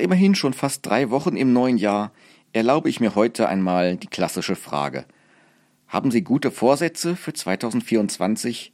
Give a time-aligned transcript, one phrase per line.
[0.00, 2.12] immerhin schon fast drei Wochen im neuen Jahr
[2.52, 5.04] erlaube ich mir heute einmal die klassische Frage.
[5.88, 8.72] Haben Sie gute Vorsätze für 2024?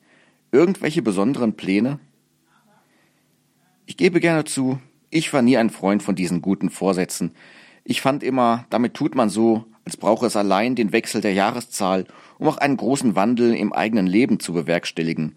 [0.52, 1.98] Irgendwelche besonderen Pläne?
[3.86, 4.78] Ich gebe gerne zu,
[5.10, 7.32] ich war nie ein Freund von diesen guten Vorsätzen.
[7.84, 12.06] Ich fand immer, damit tut man so, als brauche es allein den Wechsel der Jahreszahl,
[12.38, 15.36] um auch einen großen Wandel im eigenen Leben zu bewerkstelligen.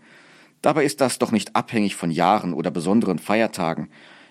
[0.62, 3.90] Dabei ist das doch nicht abhängig von Jahren oder besonderen Feiertagen.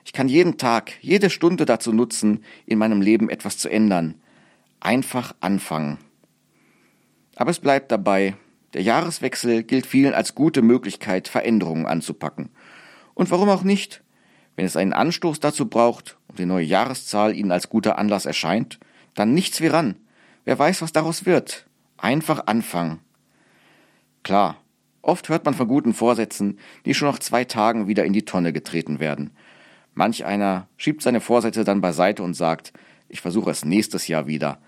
[0.08, 4.14] Ich kann jeden Tag, jede Stunde dazu nutzen, in meinem Leben etwas zu ändern.
[4.80, 5.98] Einfach anfangen.
[7.36, 8.34] Aber es bleibt dabei,
[8.72, 12.48] der Jahreswechsel gilt vielen als gute Möglichkeit, Veränderungen anzupacken.
[13.12, 14.02] Und warum auch nicht?
[14.56, 18.80] Wenn es einen Anstoß dazu braucht und die neue Jahreszahl Ihnen als guter Anlass erscheint,
[19.14, 19.94] dann nichts wie ran.
[20.46, 21.66] Wer weiß, was daraus wird.
[21.98, 23.00] Einfach anfangen.
[24.22, 24.56] Klar,
[25.02, 28.54] oft hört man von guten Vorsätzen, die schon nach zwei Tagen wieder in die Tonne
[28.54, 29.32] getreten werden.
[29.98, 32.72] Manch einer schiebt seine Vorsätze dann beiseite und sagt,
[33.08, 34.60] ich versuche es nächstes Jahr wieder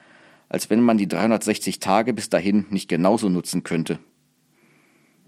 [0.51, 3.99] als wenn man die 360 Tage bis dahin nicht genauso nutzen könnte.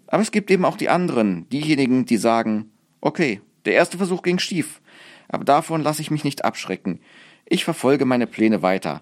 [0.09, 4.39] Aber es gibt eben auch die anderen, diejenigen, die sagen, okay, der erste Versuch ging
[4.39, 4.83] schief,
[5.29, 7.01] aber davon lasse ich mich nicht abschrecken.
[7.47, 9.01] Ich verfolge meine Pläne weiter.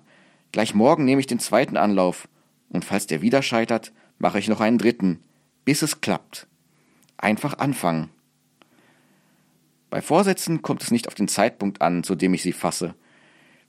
[0.52, 2.28] Gleich morgen nehme ich den zweiten Anlauf,
[2.68, 5.20] und falls der wieder scheitert, mache ich noch einen dritten,
[5.64, 6.46] bis es klappt.
[7.16, 8.10] Einfach anfangen.
[9.90, 12.94] Bei Vorsätzen kommt es nicht auf den Zeitpunkt an, zu dem ich sie fasse.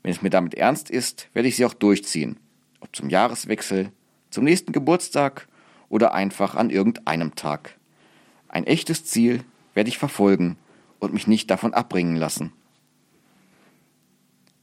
[0.03, 2.37] Wenn es mir damit ernst ist, werde ich sie auch durchziehen.
[2.79, 3.91] Ob zum Jahreswechsel,
[4.29, 5.47] zum nächsten Geburtstag
[5.89, 7.77] oder einfach an irgendeinem Tag.
[8.47, 10.57] Ein echtes Ziel werde ich verfolgen
[10.99, 12.53] und mich nicht davon abbringen lassen.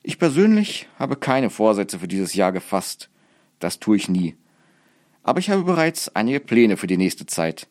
[0.02, 3.10] Ich persönlich habe keine Vorsätze für dieses Jahr gefasst.
[3.58, 4.36] Das tue ich nie.
[5.22, 7.68] Aber ich habe bereits einige Pläne für die nächste Zeit.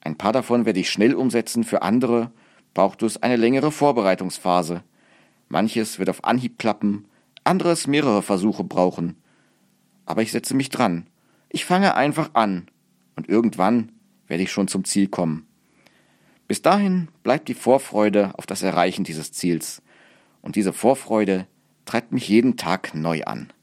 [0.00, 2.32] Ein paar davon werde ich schnell umsetzen, für andere
[2.78, 4.84] braucht es eine längere Vorbereitungsphase.
[5.48, 7.08] Manches wird auf Anhieb klappen,
[7.42, 9.16] anderes mehrere Versuche brauchen.
[10.06, 11.08] Aber ich setze mich dran.
[11.48, 12.68] Ich fange einfach an.
[13.16, 13.90] Und irgendwann
[14.28, 15.48] werde ich schon zum Ziel kommen.
[16.46, 19.82] Bis dahin bleibt die Vorfreude auf das Erreichen dieses Ziels.
[20.40, 21.48] Und diese Vorfreude
[21.84, 23.52] treibt mich jeden Tag neu an.